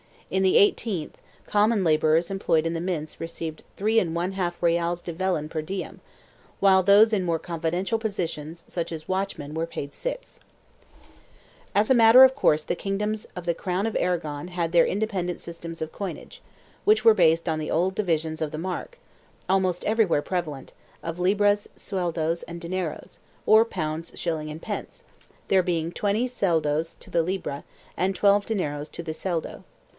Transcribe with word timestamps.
In 0.31 0.41
the 0.43 0.57
eighteenth, 0.57 1.17
common 1.45 1.83
laborers 1.83 2.31
employed 2.31 2.65
in 2.65 2.73
the 2.73 2.79
mints 2.79 3.19
received 3.19 3.63
3J 3.77 4.53
reales 4.61 5.01
de 5.03 5.11
vellon 5.13 5.49
per 5.49 5.61
diem, 5.61 5.99
while 6.61 6.81
those 6.81 7.11
in 7.13 7.23
more 7.25 7.37
confidential 7.37 7.99
positions 7.99 8.65
such 8.67 8.91
as 8.91 9.09
watchmen 9.09 9.53
were 9.53 9.67
paid 9.67 9.91
6.1 9.91 10.39
As 11.75 11.91
a 11.91 11.93
matter 11.93 12.23
of 12.23 12.33
course 12.33 12.63
the 12.63 12.77
kingdoms 12.77 13.27
of 13.35 13.45
the 13.45 13.53
Crown 13.53 13.85
of 13.85 13.95
Aragon 13.99 14.47
had 14.47 14.71
their 14.71 14.87
independent 14.87 15.39
systems 15.41 15.81
of 15.83 15.91
coinage, 15.91 16.41
which 16.85 17.05
were 17.05 17.13
based 17.13 17.49
on 17.49 17.59
the 17.59 17.69
old 17.69 17.93
divisions 17.93 18.41
of 18.41 18.51
the 18.51 18.57
marc, 18.57 18.97
almost 19.49 19.83
everywhere 19.83 20.21
prevalent, 20.23 20.71
of 21.03 21.19
libras, 21.19 21.67
sueldos 21.75 22.41
and 22.47 22.59
dineros, 22.61 23.19
or 23.45 23.65
pounds, 23.65 24.13
shillings 24.15 24.49
and 24.49 24.61
pence, 24.61 25.03
there 25.49 25.61
being 25.61 25.91
20 25.91 26.25
sueldos 26.25 26.97
to 26.99 27.09
the 27.11 27.21
libra 27.21 27.65
and 27.97 28.15
12 28.15 28.45
dineros 28.47 28.89
to 28.89 29.03
the 29.03 29.11
sueldo. 29.13 29.63